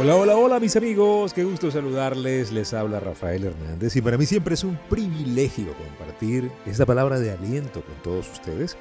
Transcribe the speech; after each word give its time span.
Hola, 0.00 0.16
hola, 0.16 0.34
hola 0.34 0.60
mis 0.60 0.74
amigos, 0.76 1.34
qué 1.34 1.44
gusto 1.44 1.70
saludarles, 1.70 2.52
les 2.52 2.72
habla 2.72 3.00
Rafael 3.00 3.44
Hernández 3.44 3.94
y 3.96 4.00
para 4.00 4.16
mí 4.16 4.24
siempre 4.24 4.54
es 4.54 4.64
un 4.64 4.78
privilegio 4.88 5.74
compartir 5.74 6.50
esta 6.64 6.86
palabra 6.86 7.20
de 7.20 7.32
aliento 7.32 7.82
con 7.82 7.94
todos 8.02 8.26
ustedes. 8.32 8.78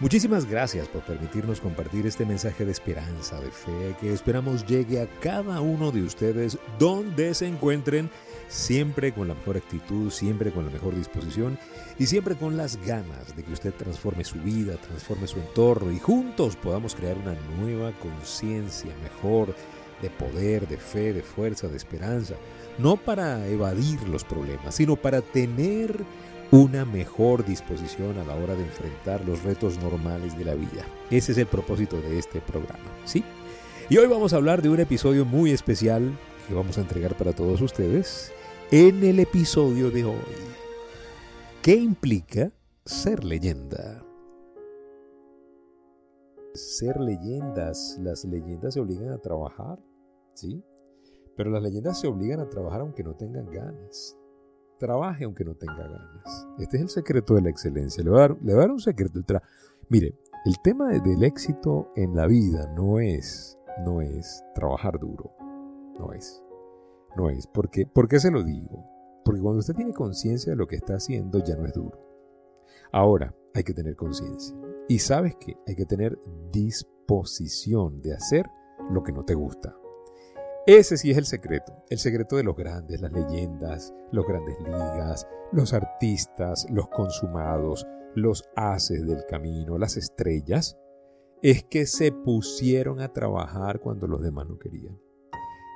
Muchísimas 0.00 0.46
gracias 0.46 0.88
por 0.88 1.02
permitirnos 1.02 1.60
compartir 1.60 2.08
este 2.08 2.26
mensaje 2.26 2.64
de 2.64 2.72
esperanza, 2.72 3.40
de 3.40 3.52
fe, 3.52 3.94
que 4.00 4.12
esperamos 4.12 4.66
llegue 4.66 5.00
a 5.00 5.06
cada 5.20 5.60
uno 5.60 5.92
de 5.92 6.02
ustedes 6.02 6.58
donde 6.76 7.34
se 7.34 7.46
encuentren, 7.46 8.10
siempre 8.48 9.12
con 9.12 9.28
la 9.28 9.34
mejor 9.34 9.58
actitud, 9.58 10.10
siempre 10.10 10.50
con 10.50 10.64
la 10.64 10.72
mejor 10.72 10.96
disposición 10.96 11.56
y 12.00 12.06
siempre 12.06 12.34
con 12.34 12.56
las 12.56 12.84
ganas 12.84 13.36
de 13.36 13.44
que 13.44 13.52
usted 13.52 13.72
transforme 13.74 14.24
su 14.24 14.40
vida, 14.40 14.76
transforme 14.76 15.28
su 15.28 15.38
entorno 15.38 15.92
y 15.92 16.00
juntos 16.00 16.56
podamos 16.56 16.96
crear 16.96 17.16
una 17.16 17.36
nueva 17.60 17.92
conciencia 18.00 18.92
mejor 19.04 19.54
de 20.02 20.10
poder, 20.10 20.68
de 20.68 20.76
fe, 20.76 21.12
de 21.12 21.22
fuerza, 21.22 21.68
de 21.68 21.76
esperanza, 21.76 22.34
no 22.78 22.96
para 22.96 23.46
evadir 23.48 24.02
los 24.08 24.24
problemas, 24.24 24.74
sino 24.74 24.96
para 24.96 25.20
tener 25.20 26.04
una 26.50 26.84
mejor 26.84 27.44
disposición 27.44 28.18
a 28.18 28.24
la 28.24 28.34
hora 28.34 28.54
de 28.54 28.62
enfrentar 28.62 29.24
los 29.24 29.42
retos 29.42 29.78
normales 29.78 30.36
de 30.38 30.44
la 30.44 30.54
vida. 30.54 30.86
Ese 31.10 31.32
es 31.32 31.38
el 31.38 31.46
propósito 31.46 32.00
de 32.00 32.18
este 32.18 32.40
programa, 32.40 32.90
¿sí? 33.04 33.22
Y 33.90 33.96
hoy 33.98 34.06
vamos 34.06 34.32
a 34.32 34.36
hablar 34.36 34.62
de 34.62 34.68
un 34.68 34.80
episodio 34.80 35.24
muy 35.24 35.50
especial 35.50 36.10
que 36.46 36.54
vamos 36.54 36.78
a 36.78 36.80
entregar 36.80 37.16
para 37.16 37.32
todos 37.32 37.60
ustedes 37.60 38.32
en 38.70 39.04
el 39.04 39.20
episodio 39.20 39.90
de 39.90 40.04
hoy. 40.04 40.14
¿Qué 41.62 41.74
implica 41.74 42.50
ser 42.84 43.24
leyenda? 43.24 44.07
Ser 46.54 46.98
leyendas, 47.00 47.98
las 48.00 48.24
leyendas 48.24 48.74
se 48.74 48.80
obligan 48.80 49.10
a 49.10 49.18
trabajar, 49.18 49.78
¿sí? 50.34 50.64
Pero 51.36 51.50
las 51.50 51.62
leyendas 51.62 52.00
se 52.00 52.08
obligan 52.08 52.40
a 52.40 52.48
trabajar 52.48 52.80
aunque 52.80 53.04
no 53.04 53.14
tengan 53.14 53.48
ganas. 53.50 54.16
Trabaje 54.78 55.24
aunque 55.24 55.44
no 55.44 55.54
tenga 55.54 55.76
ganas. 55.76 56.48
Este 56.58 56.76
es 56.76 56.82
el 56.82 56.88
secreto 56.88 57.34
de 57.34 57.42
la 57.42 57.50
excelencia. 57.50 58.02
Le 58.02 58.10
voy 58.10 58.20
a 58.20 58.56
dar, 58.56 58.70
un 58.70 58.80
secreto. 58.80 59.20
Mire, 59.88 60.14
el 60.44 60.60
tema 60.62 60.88
del 60.88 61.22
éxito 61.22 61.92
en 61.96 62.14
la 62.14 62.26
vida 62.26 62.72
no 62.74 62.98
es, 62.98 63.58
no 63.84 64.00
es 64.00 64.44
trabajar 64.54 64.98
duro. 64.98 65.32
No 65.98 66.12
es. 66.12 66.42
No 67.16 67.30
es. 67.30 67.46
Porque, 67.46 67.86
¿Por 67.86 68.08
qué 68.08 68.18
se 68.20 68.30
lo 68.30 68.42
digo? 68.42 68.84
Porque 69.24 69.40
cuando 69.40 69.60
usted 69.60 69.74
tiene 69.74 69.92
conciencia 69.92 70.52
de 70.52 70.56
lo 70.56 70.66
que 70.66 70.76
está 70.76 70.94
haciendo, 70.94 71.38
ya 71.42 71.56
no 71.56 71.66
es 71.66 71.72
duro. 71.72 72.00
Ahora, 72.92 73.34
hay 73.54 73.62
que 73.62 73.74
tener 73.74 73.94
conciencia. 73.94 74.56
Y 74.88 75.00
sabes 75.00 75.36
que 75.36 75.56
hay 75.66 75.76
que 75.76 75.84
tener 75.84 76.18
disposición 76.50 78.00
de 78.00 78.14
hacer 78.14 78.46
lo 78.90 79.02
que 79.02 79.12
no 79.12 79.24
te 79.24 79.34
gusta. 79.34 79.76
Ese 80.66 80.96
sí 80.96 81.10
es 81.10 81.18
el 81.18 81.26
secreto, 81.26 81.72
el 81.88 81.98
secreto 81.98 82.36
de 82.36 82.42
los 82.42 82.56
grandes, 82.56 83.00
las 83.00 83.12
leyendas, 83.12 83.94
los 84.12 84.26
grandes 84.26 84.58
ligas, 84.60 85.26
los 85.52 85.72
artistas, 85.72 86.66
los 86.70 86.88
consumados, 86.88 87.86
los 88.14 88.44
haces 88.56 89.06
del 89.06 89.24
camino, 89.26 89.78
las 89.78 89.96
estrellas, 89.96 90.78
es 91.42 91.64
que 91.64 91.86
se 91.86 92.12
pusieron 92.12 93.00
a 93.00 93.12
trabajar 93.12 93.80
cuando 93.80 94.06
los 94.06 94.20
demás 94.22 94.46
no 94.48 94.58
querían, 94.58 95.00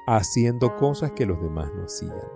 haciendo 0.07 0.77
cosas 0.77 1.13
que 1.13 1.27
los 1.27 1.41
demás 1.41 1.71
no 1.75 1.85
hacían. 1.85 2.29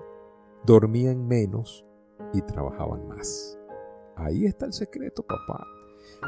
Dormían 0.64 1.26
menos 1.26 1.84
y 2.32 2.40
trabajaban 2.42 3.06
más. 3.08 3.58
Ahí 4.16 4.46
está 4.46 4.66
el 4.66 4.72
secreto, 4.72 5.22
papá. 5.22 5.62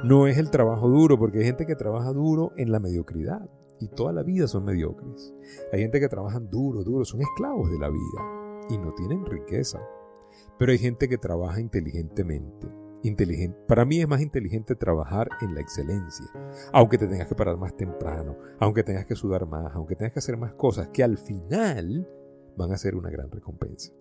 No 0.05 0.27
es 0.27 0.39
el 0.39 0.51
trabajo 0.51 0.89
duro, 0.89 1.19
porque 1.19 1.39
hay 1.39 1.45
gente 1.45 1.67
que 1.67 1.77
trabaja 1.77 2.13
duro 2.13 2.53
en 2.57 2.71
la 2.71 2.81
mediocridad 2.81 3.49
y 3.81 3.89
toda 3.89 4.13
la 4.13 4.23
vida 4.23 4.47
son 4.47 4.65
mediocres. 4.65 5.35
Hay 5.73 5.81
gente 5.81 6.01
que 6.01 6.09
trabajan 6.09 6.51
duro, 6.51 6.83
duro, 6.83 7.05
son 7.05 7.21
esclavos 7.21 7.71
de 7.71 7.79
la 7.79 7.89
vida 7.89 8.67
y 8.71 8.79
no 8.79 8.93
tienen 8.95 9.25
riqueza. 9.25 9.81
Pero 10.59 10.73
hay 10.73 10.79
gente 10.79 11.09
que 11.09 11.19
trabaja 11.19 11.61
inteligentemente. 11.61 12.69
Inteligente. 13.03 13.57
Para 13.69 13.85
mí 13.85 14.01
es 14.01 14.09
más 14.09 14.21
inteligente 14.21 14.75
trabajar 14.75 15.29
en 15.41 15.55
la 15.55 15.61
excelencia. 15.61 16.27
Aunque 16.73 16.99
te 16.99 17.07
tengas 17.07 17.29
que 17.29 17.37
parar 17.37 17.57
más 17.57 17.77
temprano, 17.77 18.37
aunque 18.59 18.83
tengas 18.83 19.07
que 19.07 19.15
sudar 19.15 19.47
más, 19.47 19.73
aunque 19.75 19.95
tengas 19.95 20.13
que 20.13 20.19
hacer 20.19 20.37
más 20.37 20.53
cosas 20.55 20.89
que 20.89 21.05
al 21.05 21.17
final 21.17 22.09
van 22.57 22.73
a 22.73 22.77
ser 22.77 22.97
una 22.97 23.11
gran 23.11 23.31
recompensa. 23.31 23.93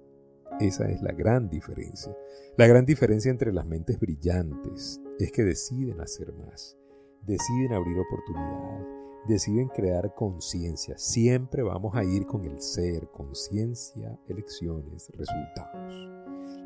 Esa 0.60 0.90
es 0.90 1.04
la 1.04 1.12
gran 1.12 1.48
diferencia. 1.50 2.16
La 2.58 2.66
gran 2.66 2.86
diferencia 2.86 3.30
entre 3.30 3.54
las 3.54 3.68
mentes 3.68 4.00
brillantes 4.00 5.00
es 5.20 5.32
que 5.32 5.44
deciden 5.44 6.00
hacer 6.02 6.34
más, 6.34 6.78
deciden 7.24 7.74
abrir 7.74 7.98
oportunidades, 8.00 8.88
deciden 9.28 9.68
crear 9.70 10.14
conciencia. 10.14 10.98
Siempre 10.98 11.64
vamos 11.64 11.96
a 11.96 12.04
ir 12.04 12.26
con 12.26 12.46
el 12.46 12.62
ser, 12.62 13.10
conciencia, 13.10 14.18
elecciones, 14.28 15.10
resultados. 15.14 16.10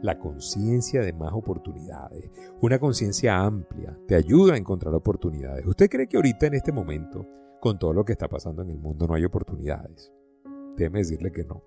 La 0.01 0.17
conciencia 0.17 1.01
de 1.01 1.13
más 1.13 1.33
oportunidades. 1.33 2.29
Una 2.61 2.79
conciencia 2.79 3.39
amplia 3.39 3.97
te 4.07 4.15
ayuda 4.15 4.55
a 4.55 4.57
encontrar 4.57 4.93
oportunidades. 4.93 5.65
¿Usted 5.65 5.89
cree 5.89 6.07
que 6.07 6.17
ahorita 6.17 6.47
en 6.47 6.55
este 6.55 6.71
momento, 6.71 7.25
con 7.59 7.79
todo 7.79 7.93
lo 7.93 8.03
que 8.03 8.13
está 8.13 8.27
pasando 8.27 8.63
en 8.63 8.71
el 8.71 8.77
mundo, 8.77 9.07
no 9.07 9.13
hay 9.13 9.25
oportunidades? 9.25 10.11
Déjeme 10.75 10.99
decirle 10.99 11.31
que 11.31 11.43
no. 11.43 11.63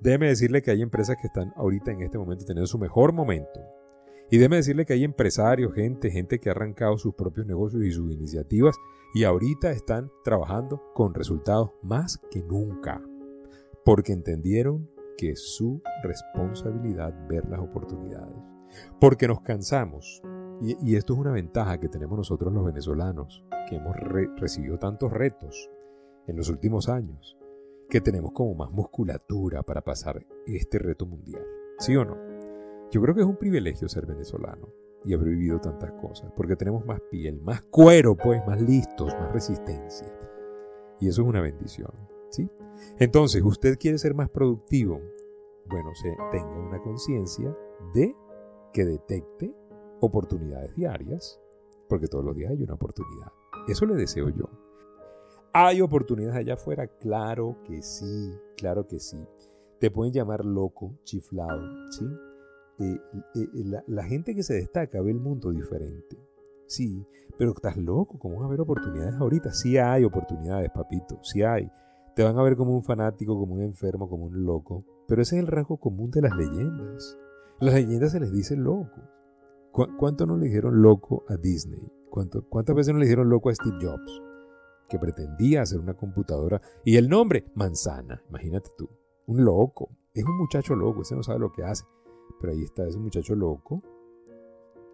Déjeme 0.00 0.28
decirle 0.28 0.62
que 0.62 0.70
hay 0.70 0.82
empresas 0.82 1.16
que 1.20 1.26
están 1.26 1.52
ahorita 1.56 1.90
en 1.90 2.02
este 2.02 2.18
momento 2.18 2.44
teniendo 2.44 2.66
su 2.66 2.78
mejor 2.78 3.12
momento. 3.12 3.60
Y 4.30 4.36
déjeme 4.36 4.56
decirle 4.56 4.84
que 4.84 4.92
hay 4.92 5.04
empresarios, 5.04 5.72
gente, 5.74 6.10
gente 6.10 6.38
que 6.38 6.50
ha 6.50 6.52
arrancado 6.52 6.98
sus 6.98 7.14
propios 7.14 7.46
negocios 7.46 7.82
y 7.84 7.92
sus 7.92 8.12
iniciativas 8.12 8.76
y 9.14 9.24
ahorita 9.24 9.70
están 9.70 10.10
trabajando 10.22 10.82
con 10.94 11.14
resultados 11.14 11.70
más 11.82 12.20
que 12.30 12.42
nunca, 12.42 13.02
porque 13.84 14.12
entendieron 14.12 14.90
que 15.16 15.30
es 15.30 15.40
su 15.40 15.82
responsabilidad 16.02 17.14
ver 17.26 17.48
las 17.48 17.60
oportunidades, 17.60 18.36
porque 19.00 19.26
nos 19.26 19.40
cansamos, 19.40 20.22
y, 20.60 20.96
esto 20.96 21.14
es 21.14 21.20
una 21.20 21.32
ventaja 21.32 21.78
que 21.78 21.88
tenemos 21.88 22.18
nosotros 22.18 22.52
los 22.52 22.64
venezolanos, 22.64 23.44
que 23.68 23.76
hemos 23.76 23.96
recibido 24.36 24.76
tantos 24.78 25.12
retos 25.12 25.70
en 26.26 26.36
los 26.36 26.50
últimos 26.50 26.88
años, 26.88 27.38
que 27.88 28.00
tenemos 28.00 28.32
como 28.32 28.54
más 28.54 28.70
musculatura 28.70 29.62
para 29.62 29.80
pasar 29.80 30.26
este 30.46 30.78
reto 30.78 31.06
mundial, 31.06 31.42
¿sí 31.78 31.96
o 31.96 32.04
no? 32.04 32.27
Yo 32.90 33.02
creo 33.02 33.14
que 33.14 33.20
es 33.20 33.26
un 33.26 33.36
privilegio 33.36 33.88
ser 33.88 34.06
venezolano 34.06 34.72
y 35.04 35.14
haber 35.14 35.28
vivido 35.28 35.60
tantas 35.60 35.92
cosas, 35.92 36.32
porque 36.36 36.56
tenemos 36.56 36.84
más 36.86 37.00
piel, 37.10 37.40
más 37.40 37.62
cuero, 37.62 38.16
pues, 38.16 38.44
más 38.46 38.60
listos, 38.60 39.14
más 39.14 39.32
resistencia. 39.32 40.08
Y 40.98 41.08
eso 41.08 41.22
es 41.22 41.28
una 41.28 41.40
bendición, 41.40 41.92
¿sí? 42.30 42.50
Entonces, 42.98 43.42
usted 43.42 43.78
quiere 43.78 43.98
ser 43.98 44.14
más 44.14 44.30
productivo, 44.30 45.00
bueno, 45.66 45.90
tenga 46.32 46.58
una 46.58 46.80
conciencia 46.80 47.54
de 47.94 48.16
que 48.72 48.84
detecte 48.84 49.54
oportunidades 50.00 50.74
diarias, 50.74 51.40
porque 51.88 52.06
todos 52.06 52.24
los 52.24 52.34
días 52.34 52.50
hay 52.50 52.62
una 52.62 52.74
oportunidad. 52.74 53.32
Eso 53.68 53.84
le 53.86 53.94
deseo 53.94 54.30
yo. 54.30 54.48
¿Hay 55.52 55.80
oportunidades 55.80 56.36
allá 56.36 56.54
afuera? 56.54 56.86
Claro 56.86 57.58
que 57.64 57.82
sí, 57.82 58.34
claro 58.56 58.86
que 58.86 58.98
sí. 58.98 59.18
Te 59.78 59.90
pueden 59.90 60.12
llamar 60.12 60.44
loco, 60.44 60.98
chiflado, 61.04 61.90
¿sí? 61.90 62.06
Eh, 62.80 63.00
eh, 63.34 63.82
la, 63.86 64.04
gente 64.04 64.34
que 64.34 64.42
se 64.42 64.54
destaca 64.54 65.00
ve 65.00 65.10
el 65.10 65.20
mundo 65.20 65.50
diferente. 65.50 66.16
Sí, 66.66 67.04
pero 67.36 67.52
estás 67.52 67.76
loco, 67.76 68.18
¿cómo 68.18 68.38
va 68.38 68.44
a 68.44 68.46
haber 68.46 68.60
oportunidades 68.60 69.14
ahorita? 69.14 69.52
Sí 69.52 69.78
hay 69.78 70.04
oportunidades, 70.04 70.70
papito, 70.70 71.18
sí 71.22 71.42
hay. 71.42 71.70
Te 72.14 72.22
van 72.22 72.38
a 72.38 72.42
ver 72.42 72.56
como 72.56 72.74
un 72.74 72.82
fanático, 72.82 73.38
como 73.38 73.54
un 73.54 73.62
enfermo, 73.62 74.08
como 74.08 74.26
un 74.26 74.44
loco. 74.44 74.84
Pero 75.06 75.22
ese 75.22 75.36
es 75.36 75.42
el 75.42 75.46
rasgo 75.46 75.78
común 75.78 76.10
de 76.10 76.22
las 76.22 76.36
leyendas. 76.36 77.16
Las 77.60 77.74
leyendas 77.74 78.12
se 78.12 78.20
les 78.20 78.32
dice 78.32 78.56
loco. 78.56 79.00
¿Cuánto 79.72 80.26
no 80.26 80.36
le 80.36 80.46
dijeron 80.46 80.82
loco 80.82 81.24
a 81.28 81.36
Disney? 81.36 81.80
¿Cuántas 82.10 82.74
veces 82.74 82.92
no 82.92 82.98
le 82.98 83.06
dijeron 83.06 83.28
loco 83.28 83.50
a 83.50 83.54
Steve 83.54 83.78
Jobs? 83.80 84.22
Que 84.88 84.98
pretendía 84.98 85.62
hacer 85.62 85.78
una 85.78 85.94
computadora. 85.94 86.60
Y 86.84 86.96
el 86.96 87.08
nombre, 87.08 87.44
manzana. 87.54 88.22
Imagínate 88.28 88.70
tú. 88.76 88.88
Un 89.26 89.44
loco. 89.44 89.90
Es 90.14 90.24
un 90.24 90.36
muchacho 90.38 90.74
loco. 90.74 91.02
Ese 91.02 91.14
no 91.14 91.22
sabe 91.22 91.38
lo 91.38 91.52
que 91.52 91.62
hace. 91.62 91.84
Pero 92.40 92.52
ahí 92.52 92.62
está 92.62 92.86
ese 92.86 92.98
muchacho 92.98 93.34
loco. 93.34 93.82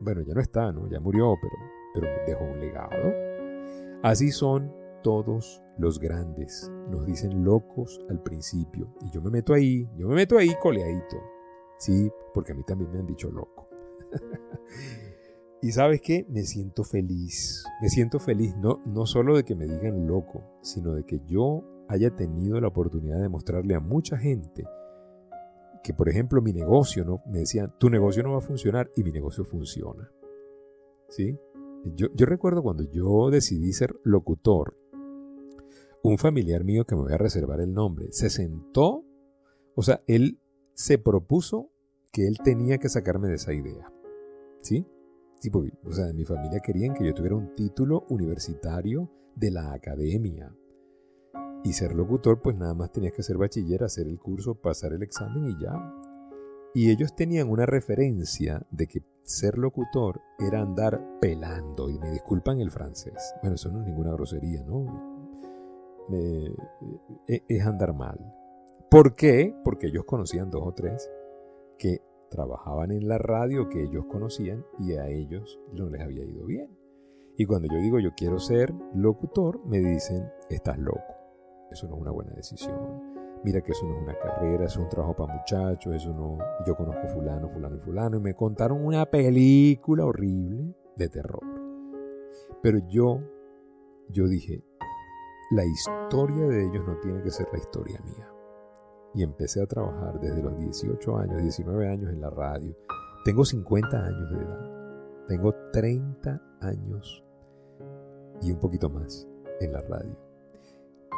Bueno, 0.01 0.23
ya 0.23 0.35
no 0.35 0.41
está, 0.41 0.73
¿no? 0.73 0.89
Ya 0.89 1.01
murió, 1.01 1.35
pero, 1.41 1.55
pero 1.95 2.09
dejó 2.27 2.45
un 2.45 2.61
legado. 2.61 3.13
Así 4.03 4.31
son 4.31 4.73
todos 5.03 5.63
los 5.79 5.99
grandes. 5.99 6.71
Nos 6.91 7.07
dicen 7.07 7.45
locos 7.45 8.01
al 8.09 8.23
principio. 8.23 8.93
Y 9.03 9.11
yo 9.11 9.23
me 9.23 9.31
meto 9.31 9.55
ahí, 9.55 9.89
yo 9.97 10.09
me 10.09 10.15
meto 10.15 10.37
ahí 10.39 10.53
coleadito. 10.61 11.17
Sí, 11.79 12.11
porque 12.33 12.53
a 12.53 12.55
mí 12.55 12.63
también 12.65 12.91
me 12.91 12.99
han 12.99 13.07
dicho 13.07 13.31
loco. 13.31 13.69
y 15.63 15.73
sabes 15.73 16.01
qué? 16.01 16.27
Me 16.29 16.43
siento 16.43 16.85
feliz. 16.85 17.65
Me 17.81 17.89
siento 17.89 18.19
feliz 18.19 18.57
no, 18.57 18.81
no 18.87 19.07
solo 19.07 19.37
de 19.37 19.45
que 19.45 19.55
me 19.55 19.67
digan 19.67 20.07
loco, 20.07 20.43
sino 20.63 20.95
de 20.95 21.05
que 21.05 21.21
yo 21.27 21.63
haya 21.89 22.15
tenido 22.17 22.61
la 22.61 22.69
oportunidad 22.69 23.21
de 23.21 23.29
mostrarle 23.29 23.75
a 23.75 23.81
mucha 23.81 24.17
gente 24.17 24.65
que, 25.85 25.93
por 25.93 26.09
ejemplo, 26.09 26.41
mi 26.41 26.55
negocio, 26.55 27.05
¿no? 27.05 27.23
Me 27.27 27.41
decían, 27.41 27.75
tu 27.79 27.91
negocio 27.91 28.23
no 28.23 28.33
va 28.33 28.39
a 28.39 28.41
funcionar 28.41 28.91
y 28.97 29.05
mi 29.05 29.13
negocio 29.13 29.45
funciona. 29.45 30.11
¿Sí? 31.11 31.39
Yo, 31.95 32.09
recuerdo 32.27 32.63
cuando 32.63 32.85
yo 32.85 33.31
decidí 33.31 33.75
ser 33.75 33.95
locutor, 34.03 34.79
un 36.03 36.17
familiar 36.17 36.65
mío 36.65 36.87
que 36.87 36.97
me 36.97 37.03
voy 37.03 37.13
a 37.13 37.19
reservar 37.19 37.61
el 37.61 37.75
nombre, 37.75 38.09
se 38.13 38.31
sentó, 38.31 39.05
o 39.75 39.83
sea, 39.83 40.03
él 40.07 40.41
se 40.73 40.97
propuso 40.97 41.71
que 42.11 42.27
él 42.27 42.39
tenía 42.43 42.79
que 42.79 42.89
sacarme 42.89 43.29
de 43.29 43.35
esa 43.35 43.53
idea. 43.53 43.93
¿Sí? 44.63 44.87
O 45.85 45.93
sea, 45.93 46.11
mi 46.15 46.25
familia 46.25 46.61
querían 46.61 46.95
que 46.95 47.05
yo 47.05 47.13
tuviera 47.13 47.37
un 47.37 47.55
título 47.55 48.07
universitario 48.09 49.11
de 49.37 49.51
la 49.51 49.75
academia. 49.75 50.57
Y 51.65 51.73
ser 51.73 51.95
locutor, 51.95 52.41
pues 52.41 52.57
nada 52.57 52.75
más 52.75 52.93
tenías 52.93 53.15
que 53.15 53.23
ser 53.23 53.39
bachiller, 53.39 53.83
hacer 53.83 54.07
el 54.07 54.21
curso, 54.21 54.55
pasar 54.55 54.93
el 54.93 55.03
examen 55.03 55.47
y 55.47 55.63
ya. 55.63 55.73
Y 56.75 56.91
ellos 56.91 57.17
tenían 57.17 57.49
una 57.49 57.67
referencia 57.67 58.67
de 58.71 58.87
que 58.87 59.03
ser 59.23 59.57
locutor 59.57 60.21
era 60.39 60.61
andar 60.61 61.19
pelando, 61.21 61.89
y 61.89 61.99
me 61.99 62.11
disculpan 62.11 62.61
el 62.61 62.71
francés. 62.71 63.35
Bueno, 63.41 63.55
eso 63.55 63.73
no 63.73 63.81
es 63.81 63.87
ninguna 63.87 64.13
grosería, 64.13 64.63
¿no? 64.63 65.15
E, 66.11 67.43
es 67.49 67.67
andar 67.67 67.95
mal. 67.95 68.19
¿Por 68.91 69.15
qué? 69.15 69.55
Porque 69.65 69.87
ellos 69.87 70.05
conocían 70.05 70.51
dos 70.51 70.63
o 70.67 70.75
tres 70.75 71.11
que 71.79 72.03
trabajaban 72.31 72.91
en 72.91 73.09
la 73.09 73.19
radio 73.19 73.69
que 73.69 73.83
ellos 73.83 74.05
conocían 74.07 74.65
y 74.79 74.93
a 74.93 75.09
ellos 75.09 75.61
no 75.73 75.89
les 75.89 76.03
había 76.03 76.25
ido 76.25 76.45
bien. 76.45 76.77
Y 77.37 77.47
cuando 77.47 77.69
yo 77.69 77.79
digo 77.81 77.99
yo 77.99 78.11
quiero 78.17 78.39
ser 78.39 78.73
locutor, 78.95 79.65
me 79.67 79.79
dicen, 79.79 80.31
estás 80.51 80.79
loco. 80.79 81.24
Eso 81.71 81.89
no 81.89 81.97
es 81.97 82.01
una 82.01 82.11
buena 82.11 82.33
decisión. 82.33 83.15
Mira 83.45 83.61
que 83.61 83.73
eso 83.73 83.87
no 83.87 83.97
es 83.97 84.03
una 84.03 84.19
carrera, 84.19 84.65
eso 84.65 84.79
es 84.79 84.85
un 84.85 84.89
trabajo 84.89 85.15
para 85.15 85.35
muchachos, 85.35 85.95
eso 85.95 86.13
no... 86.15 86.39
Yo 86.67 86.75
conozco 86.75 87.07
fulano, 87.09 87.49
fulano 87.51 87.77
y 87.77 87.81
fulano 87.81 88.17
y 88.17 88.21
me 88.21 88.35
contaron 88.35 88.85
una 88.85 89.05
película 89.07 90.07
horrible 90.07 90.75
de 90.97 91.09
terror. 91.09 91.43
Pero 92.63 92.79
yo, 92.89 93.21
yo 94.09 94.27
dije, 94.27 94.65
la 95.51 95.65
historia 95.65 96.47
de 96.47 96.65
ellos 96.65 96.87
no 96.87 96.99
tiene 97.01 97.23
que 97.23 97.31
ser 97.31 97.47
la 97.53 97.59
historia 97.59 98.01
mía. 98.05 98.31
Y 99.15 99.23
empecé 99.23 99.63
a 99.63 99.67
trabajar 99.67 100.19
desde 100.21 100.43
los 100.43 100.59
18 100.59 101.19
años, 101.19 101.43
19 101.43 101.89
años 101.89 102.13
en 102.13 102.21
la 102.21 102.31
radio. 102.31 102.75
Tengo 103.25 103.45
50 103.45 103.97
años 103.97 104.31
de 104.31 104.37
edad. 104.39 105.27
Tengo 105.29 105.55
30 105.73 106.43
años 106.61 107.25
y 108.43 108.53
un 108.53 108.59
poquito 108.59 108.89
más 108.91 109.29
en 109.61 109.73
la 109.73 109.81
radio. 109.83 110.24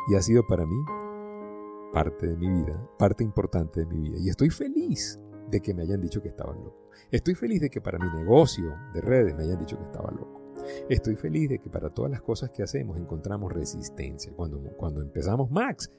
Y 0.09 0.15
ha 0.15 0.23
sido 0.23 0.47
para 0.47 0.67
mí 0.67 0.77
parte 1.93 2.27
de 2.27 2.37
mi 2.37 2.49
vida, 2.49 2.91
parte 2.99 3.25
importante 3.25 3.81
de 3.81 3.87
mi 3.87 3.99
vida. 3.99 4.19
Y 4.19 4.29
estoy 4.29 4.51
feliz 4.51 5.19
de 5.51 5.61
que 5.61 5.75
me 5.75 5.83
hayan 5.83 6.01
dicho 6.01 6.23
que 6.23 6.29
estaba 6.29 6.53
loco. 6.53 6.91
Estoy 7.11 7.35
feliz 7.35 7.61
de 7.61 7.71
que 7.71 7.81
para 7.81 7.99
mi 7.99 8.09
negocio 8.19 8.75
de 8.95 9.01
redes 9.01 9.35
me 9.35 9.45
hayan 9.45 9.59
dicho 9.59 9.79
que 9.79 9.85
estaba 9.85 10.11
loco. 10.11 10.55
Estoy 10.89 11.17
feliz 11.17 11.49
de 11.49 11.59
que 11.59 11.71
para 11.71 11.91
todas 11.91 12.11
las 12.11 12.23
cosas 12.23 12.51
que 12.51 12.63
hacemos 12.63 12.99
encontramos 12.99 13.53
resistencia. 13.53 14.33
Cuando, 14.35 14.61
cuando 14.77 15.01
empezamos 15.01 15.51
Max, 15.51 15.91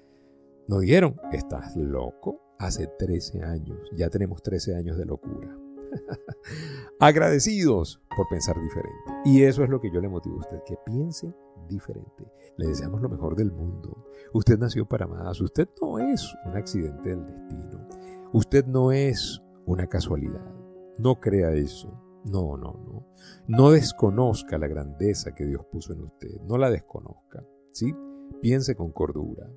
nos 0.67 0.81
dijeron, 0.81 1.19
estás 1.31 1.75
loco. 1.75 2.41
Hace 2.59 2.87
13 2.87 3.43
años, 3.43 3.77
ya 3.95 4.09
tenemos 4.09 4.41
13 4.41 4.75
años 4.75 4.97
de 4.97 5.05
locura. 5.05 5.55
Agradecidos 6.99 8.01
por 8.15 8.27
pensar 8.29 8.59
diferente. 8.61 9.11
Y 9.25 9.43
eso 9.43 9.63
es 9.63 9.69
lo 9.69 9.79
que 9.79 9.91
yo 9.91 10.01
le 10.01 10.09
motivo 10.09 10.37
a 10.37 10.39
usted, 10.39 10.59
que 10.65 10.77
piense 10.85 11.33
diferente. 11.67 12.25
Le 12.57 12.67
deseamos 12.67 13.01
lo 13.01 13.09
mejor 13.09 13.35
del 13.35 13.51
mundo. 13.51 14.05
Usted 14.33 14.57
nació 14.57 14.87
para 14.87 15.07
más. 15.07 15.39
Usted 15.41 15.67
no 15.81 15.99
es 15.99 16.35
un 16.45 16.55
accidente 16.55 17.09
del 17.09 17.25
destino. 17.25 17.87
Usted 18.33 18.65
no 18.65 18.91
es 18.91 19.41
una 19.65 19.87
casualidad. 19.87 20.53
No 20.97 21.19
crea 21.19 21.51
eso. 21.51 21.91
No, 22.25 22.57
no, 22.57 22.73
no. 22.73 23.07
No 23.47 23.71
desconozca 23.71 24.57
la 24.57 24.67
grandeza 24.67 25.33
que 25.33 25.45
Dios 25.45 25.65
puso 25.71 25.93
en 25.93 26.03
usted. 26.03 26.41
No 26.47 26.57
la 26.57 26.69
desconozca. 26.69 27.45
¿Sí? 27.71 27.93
Piense 28.41 28.75
con 28.75 28.91
cordura. 28.91 29.49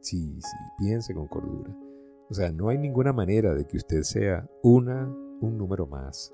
Sí, 0.00 0.38
sí, 0.40 0.56
piense 0.78 1.14
con 1.14 1.26
cordura. 1.26 1.76
O 2.28 2.34
sea, 2.34 2.52
no 2.52 2.68
hay 2.68 2.78
ninguna 2.78 3.12
manera 3.12 3.54
de 3.54 3.66
que 3.66 3.76
usted 3.76 4.02
sea 4.02 4.48
una, 4.62 5.12
un 5.40 5.58
número 5.58 5.86
más. 5.86 6.32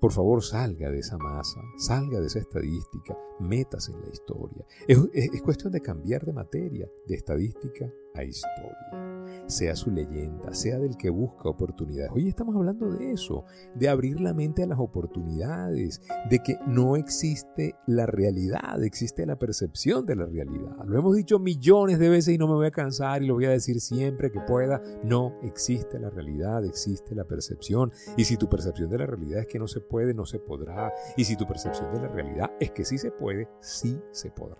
Por 0.00 0.12
favor, 0.12 0.42
salga 0.42 0.90
de 0.90 0.98
esa 0.98 1.16
masa, 1.18 1.60
salga 1.78 2.20
de 2.20 2.26
esa 2.26 2.40
estadística, 2.40 3.16
métase 3.38 3.92
en 3.92 4.02
la 4.02 4.08
historia. 4.08 4.66
Es, 4.88 4.98
es 5.12 5.42
cuestión 5.42 5.72
de 5.72 5.80
cambiar 5.80 6.24
de 6.24 6.32
materia, 6.32 6.88
de 7.06 7.14
estadística 7.14 7.92
a 8.14 8.24
historia 8.24 9.13
sea 9.46 9.76
su 9.76 9.90
leyenda, 9.90 10.54
sea 10.54 10.78
del 10.78 10.96
que 10.96 11.10
busca 11.10 11.48
oportunidades. 11.48 12.10
Hoy 12.14 12.28
estamos 12.28 12.56
hablando 12.56 12.90
de 12.90 13.12
eso, 13.12 13.44
de 13.74 13.88
abrir 13.88 14.20
la 14.20 14.34
mente 14.34 14.62
a 14.62 14.66
las 14.66 14.78
oportunidades, 14.78 16.02
de 16.30 16.38
que 16.40 16.58
no 16.66 16.96
existe 16.96 17.76
la 17.86 18.06
realidad, 18.06 18.82
existe 18.82 19.26
la 19.26 19.38
percepción 19.38 20.06
de 20.06 20.16
la 20.16 20.26
realidad. 20.26 20.84
Lo 20.86 20.98
hemos 20.98 21.16
dicho 21.16 21.38
millones 21.38 21.98
de 21.98 22.08
veces 22.08 22.34
y 22.34 22.38
no 22.38 22.48
me 22.48 22.54
voy 22.54 22.66
a 22.66 22.70
cansar 22.70 23.22
y 23.22 23.26
lo 23.26 23.34
voy 23.34 23.46
a 23.46 23.50
decir 23.50 23.80
siempre 23.80 24.30
que 24.30 24.40
pueda. 24.40 24.82
No 25.02 25.34
existe 25.42 25.98
la 25.98 26.10
realidad, 26.10 26.64
existe 26.64 27.14
la 27.14 27.24
percepción. 27.24 27.92
Y 28.16 28.24
si 28.24 28.36
tu 28.36 28.48
percepción 28.48 28.90
de 28.90 28.98
la 28.98 29.06
realidad 29.06 29.40
es 29.40 29.46
que 29.46 29.58
no 29.58 29.68
se 29.68 29.80
puede, 29.80 30.14
no 30.14 30.26
se 30.26 30.38
podrá. 30.38 30.92
Y 31.16 31.24
si 31.24 31.36
tu 31.36 31.46
percepción 31.46 31.92
de 31.92 32.00
la 32.00 32.08
realidad 32.08 32.52
es 32.60 32.70
que 32.70 32.84
sí 32.84 32.98
se 32.98 33.10
puede, 33.10 33.48
sí 33.60 33.98
se 34.10 34.30
podrá. 34.30 34.58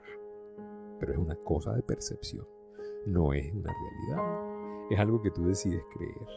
Pero 1.00 1.12
es 1.12 1.19
una 1.19 1.37
cosa 1.37 1.72
de 1.75 1.82
percepción, 1.82 2.46
no 3.06 3.32
es 3.32 3.52
una 3.52 3.72
realidad 3.72 4.53
es 4.90 4.98
algo 4.98 5.22
que 5.22 5.31
tú 5.31 5.46
decides 5.46 5.82
creer. 5.96 6.28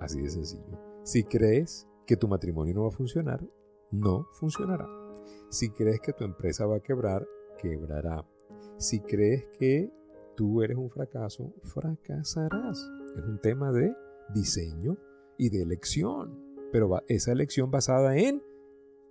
Así 0.00 0.20
de 0.20 0.30
sencillo. 0.30 0.78
Si 1.02 1.24
crees 1.24 1.88
que 2.06 2.16
tu 2.16 2.28
matrimonio 2.28 2.74
no 2.74 2.82
va 2.82 2.88
a 2.88 2.92
funcionar, 2.92 3.44
no 3.90 4.26
funcionará. 4.32 4.86
Si 5.50 5.70
crees 5.70 6.00
que 6.00 6.12
tu 6.12 6.24
empresa 6.24 6.66
va 6.66 6.76
a 6.76 6.82
quebrar, 6.82 7.26
quebrará. 7.60 8.26
Si 8.76 9.00
crees 9.00 9.46
que 9.58 9.92
tú 10.36 10.62
eres 10.62 10.76
un 10.76 10.90
fracaso, 10.90 11.52
fracasarás. 11.62 12.78
Es 13.16 13.24
un 13.24 13.40
tema 13.40 13.72
de 13.72 13.94
diseño 14.34 14.96
y 15.36 15.50
de 15.50 15.62
elección. 15.62 16.38
Pero 16.70 16.90
esa 17.08 17.32
elección 17.32 17.70
basada 17.70 18.16
en 18.16 18.42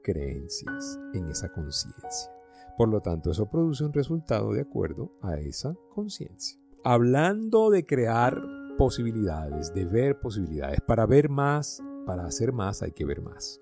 creencias, 0.04 1.00
en 1.14 1.28
esa 1.28 1.52
conciencia. 1.52 2.32
Por 2.78 2.90
lo 2.90 3.02
tanto, 3.02 3.32
eso 3.32 3.50
produce 3.50 3.84
un 3.84 3.94
resultado 3.94 4.54
de 4.54 4.62
acuerdo 4.62 5.12
a 5.22 5.38
esa 5.38 5.76
conciencia. 5.90 6.60
Hablando 6.84 7.70
de 7.72 7.86
crear 7.86 8.40
posibilidades, 8.78 9.74
de 9.74 9.86
ver 9.86 10.20
posibilidades. 10.20 10.80
Para 10.82 11.06
ver 11.06 11.30
más, 11.30 11.84
para 12.06 12.26
hacer 12.26 12.54
más 12.54 12.82
hay 12.82 12.92
que 12.92 13.06
ver 13.06 13.22
más. 13.22 13.62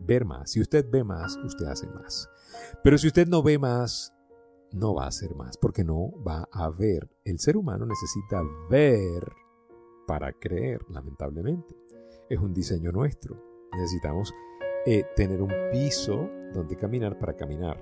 Ver 0.00 0.24
más. 0.24 0.50
Si 0.50 0.60
usted 0.60 0.86
ve 0.90 1.04
más, 1.04 1.36
usted 1.44 1.66
hace 1.66 1.86
más. 1.86 2.28
Pero 2.82 2.98
si 2.98 3.06
usted 3.06 3.26
no 3.28 3.42
ve 3.42 3.58
más, 3.58 4.12
no 4.72 4.94
va 4.94 5.04
a 5.04 5.08
hacer 5.08 5.34
más, 5.34 5.56
porque 5.56 5.84
no 5.84 6.12
va 6.22 6.48
a 6.52 6.68
ver. 6.70 7.08
El 7.24 7.38
ser 7.38 7.56
humano 7.56 7.86
necesita 7.86 8.42
ver 8.68 9.32
para 10.06 10.32
creer, 10.32 10.80
lamentablemente. 10.88 11.74
Es 12.28 12.38
un 12.40 12.52
diseño 12.52 12.92
nuestro. 12.92 13.42
Necesitamos 13.72 14.34
eh, 14.86 15.04
tener 15.16 15.40
un 15.40 15.52
piso 15.70 16.28
donde 16.52 16.76
caminar 16.76 17.18
para 17.18 17.36
caminar. 17.36 17.80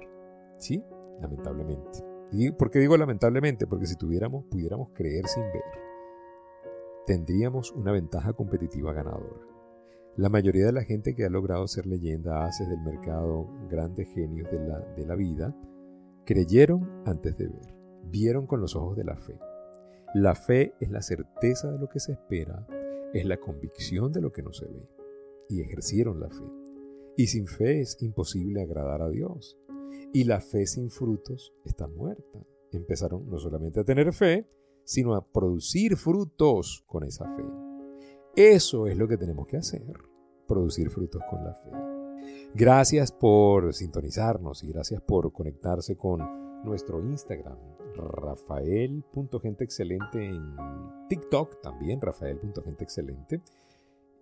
¿Sí? 0.59 0.83
Lamentablemente. 1.21 2.05
¿Por 2.59 2.71
qué 2.71 2.79
digo 2.79 2.97
lamentablemente? 2.97 3.67
Porque 3.67 3.87
si 3.87 3.97
tuviéramos, 3.97 4.45
pudiéramos 4.51 4.91
creer 4.93 5.27
sin 5.27 5.45
ver 5.45 5.88
tendríamos 7.09 7.73
una 7.73 7.91
ventaja 7.91 8.35
competitiva 8.35 8.93
ganadora. 8.93 9.41
La 10.19 10.29
mayoría 10.29 10.67
de 10.67 10.73
la 10.73 10.85
gente 10.85 11.15
que 11.15 11.25
ha 11.25 11.31
logrado 11.31 11.67
ser 11.67 11.87
leyenda, 11.87 12.45
hace 12.45 12.67
del 12.67 12.83
mercado 12.83 13.49
grandes 13.71 14.13
genios 14.13 14.51
de 14.51 14.59
la, 14.59 14.79
de 14.95 15.07
la 15.07 15.15
vida, 15.15 15.57
creyeron 16.27 16.87
antes 17.07 17.35
de 17.39 17.49
ver, 17.49 17.75
vieron 18.05 18.47
con 18.47 18.61
los 18.61 18.77
ojos 18.77 18.95
de 18.95 19.05
la 19.05 19.17
fe. 19.17 19.39
La 20.13 20.35
fe 20.35 20.75
es 20.81 20.91
la 20.91 21.01
certeza 21.01 21.73
de 21.73 21.79
lo 21.79 21.89
que 21.89 21.99
se 21.99 22.13
espera, 22.13 22.67
es 23.15 23.25
la 23.25 23.39
convicción 23.39 24.13
de 24.13 24.21
lo 24.21 24.31
que 24.31 24.43
no 24.43 24.53
se 24.53 24.67
ve, 24.67 24.87
y 25.49 25.63
ejercieron 25.63 26.21
la 26.21 26.29
fe. 26.29 26.45
Y 27.17 27.29
sin 27.29 27.47
fe 27.47 27.81
es 27.81 27.97
imposible 28.03 28.61
agradar 28.61 29.01
a 29.01 29.09
Dios. 29.09 29.57
Y 30.13 30.25
la 30.25 30.43
fe 30.43 30.67
sin 30.67 30.91
frutos 30.91 31.55
está 31.65 31.87
muerta. 31.87 32.45
Empezaron 32.71 33.31
no 33.31 33.39
solamente 33.39 33.81
a 33.81 33.85
tener 33.85 34.13
fe, 34.13 34.47
sino 34.89 35.15
a 35.15 35.21
producir 35.21 35.97
frutos 35.99 36.83
con 36.87 37.05
esa 37.05 37.27
fe. 37.37 37.45
Eso 38.35 38.87
es 38.87 38.97
lo 38.97 39.07
que 39.07 39.19
tenemos 39.19 39.47
que 39.47 39.59
hacer, 39.59 39.93
producir 40.47 40.89
frutos 40.89 41.21
con 41.29 41.45
la 41.45 41.53
fe. 41.53 41.71
Gracias 42.55 43.13
por 43.13 43.75
sintonizarnos 43.75 44.65
y 44.65 44.69
gracias 44.69 45.03
por 45.03 45.31
conectarse 45.31 45.99
con 45.99 46.65
nuestro 46.65 47.03
Instagram, 47.03 47.59
rafael.genteexcelente 47.97 50.25
en 50.25 50.57
TikTok 51.11 51.61
también, 51.61 52.01
rafael.genteexcelente. 52.01 53.43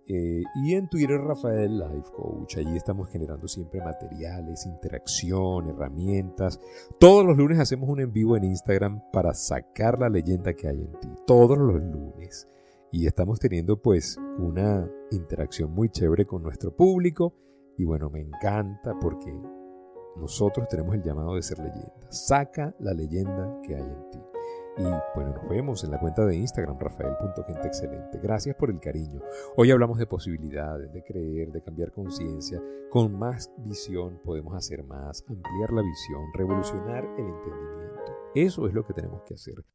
Eh, 0.09 0.43
y 0.55 0.73
en 0.73 0.87
Twitter, 0.87 1.19
Rafael 1.19 1.79
Life 1.79 2.11
Coach. 2.15 2.57
Allí 2.57 2.77
estamos 2.77 3.09
generando 3.09 3.47
siempre 3.47 3.81
materiales, 3.81 4.65
interacción, 4.65 5.69
herramientas. 5.69 6.59
Todos 6.97 7.25
los 7.25 7.37
lunes 7.37 7.59
hacemos 7.59 7.89
un 7.89 7.99
en 7.99 8.13
vivo 8.13 8.37
en 8.37 8.45
Instagram 8.45 9.01
para 9.11 9.33
sacar 9.33 9.99
la 9.99 10.09
leyenda 10.09 10.53
que 10.53 10.69
hay 10.69 10.79
en 10.79 10.99
ti. 10.99 11.09
Todos 11.25 11.57
los 11.57 11.81
lunes. 11.81 12.47
Y 12.91 13.05
estamos 13.05 13.39
teniendo 13.39 13.81
pues 13.81 14.17
una 14.39 14.89
interacción 15.11 15.73
muy 15.73 15.89
chévere 15.89 16.25
con 16.25 16.41
nuestro 16.41 16.73
público. 16.73 17.33
Y 17.77 17.83
bueno, 17.83 18.09
me 18.09 18.21
encanta 18.21 18.97
porque 18.99 19.33
nosotros 20.15 20.69
tenemos 20.69 20.95
el 20.95 21.03
llamado 21.03 21.35
de 21.35 21.43
ser 21.43 21.59
leyenda. 21.59 22.11
Saca 22.11 22.73
la 22.79 22.93
leyenda 22.93 23.59
que 23.61 23.75
hay 23.75 23.83
en 23.83 24.09
ti. 24.09 24.19
Y 24.77 24.83
bueno, 25.15 25.33
nos 25.33 25.49
vemos 25.49 25.83
en 25.83 25.91
la 25.91 25.99
cuenta 25.99 26.25
de 26.25 26.35
Instagram, 26.35 26.77
rafael.genteexcelente. 26.79 28.19
Gracias 28.21 28.55
por 28.55 28.69
el 28.69 28.79
cariño. 28.79 29.21
Hoy 29.55 29.71
hablamos 29.71 29.97
de 29.97 30.05
posibilidades, 30.05 30.93
de 30.93 31.03
creer, 31.03 31.51
de 31.51 31.63
cambiar 31.63 31.91
conciencia. 31.91 32.61
Con 32.91 33.17
más 33.17 33.51
visión 33.57 34.21
podemos 34.23 34.55
hacer 34.55 34.83
más, 34.83 35.23
ampliar 35.27 35.73
la 35.73 35.81
visión, 35.81 36.21
revolucionar 36.33 37.03
el 37.17 37.25
entendimiento. 37.25 38.13
Eso 38.35 38.67
es 38.67 38.73
lo 38.73 38.85
que 38.85 38.93
tenemos 38.93 39.23
que 39.23 39.33
hacer. 39.33 39.65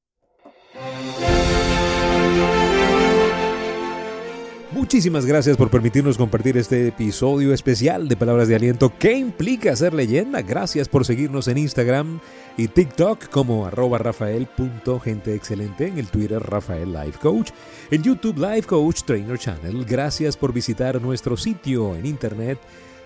Muchísimas 4.72 5.26
gracias 5.26 5.58
por 5.58 5.68
permitirnos 5.68 6.16
compartir 6.16 6.56
este 6.56 6.88
episodio 6.88 7.52
especial 7.52 8.08
de 8.08 8.16
Palabras 8.16 8.48
de 8.48 8.54
Aliento. 8.54 8.90
¿Qué 8.98 9.12
implica 9.12 9.76
ser 9.76 9.92
leyenda? 9.92 10.40
Gracias 10.40 10.88
por 10.88 11.04
seguirnos 11.04 11.46
en 11.48 11.58
Instagram 11.58 12.20
y 12.56 12.68
TikTok 12.68 13.28
como 13.28 13.66
arroba 13.66 13.98
rafael.genteexcelente, 13.98 15.88
en 15.88 15.98
el 15.98 16.06
Twitter 16.06 16.42
Rafael 16.42 16.90
Life 16.90 17.18
Coach, 17.20 17.50
en 17.90 18.02
YouTube 18.02 18.38
Life 18.38 18.66
Coach 18.66 19.02
Trainer 19.02 19.38
Channel. 19.38 19.84
Gracias 19.84 20.38
por 20.38 20.54
visitar 20.54 21.02
nuestro 21.02 21.36
sitio 21.36 21.94
en 21.94 22.06
internet 22.06 22.58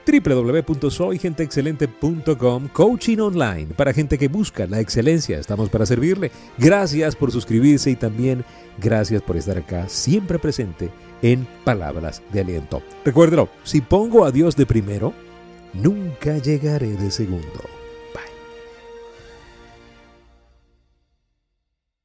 www.soygenteexcelente.com 0.07 2.69
Coaching 2.69 3.19
online 3.19 3.75
para 3.75 3.93
gente 3.93 4.19
que 4.19 4.29
busca 4.29 4.69
la 4.69 4.79
excelencia. 4.79 5.41
Estamos 5.41 5.69
para 5.69 5.85
servirle. 5.85 6.31
Gracias 6.59 7.17
por 7.17 7.33
suscribirse 7.33 7.91
y 7.91 7.97
también 7.97 8.45
gracias 8.79 9.21
por 9.21 9.37
estar 9.37 9.59
acá 9.59 9.89
siempre 9.89 10.39
presente 10.39 10.93
en 11.33 11.47
palabras 11.64 12.23
de 12.33 12.40
aliento. 12.40 12.83
Recuérdelo, 13.04 13.49
si 13.64 13.80
pongo 13.80 14.25
a 14.25 14.30
Dios 14.30 14.54
de 14.54 14.64
primero, 14.64 15.12
nunca 15.73 16.38
llegaré 16.38 16.92
de 16.92 17.11
segundo. 17.11 17.75